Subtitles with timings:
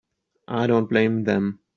[0.47, 1.59] I don't blame them.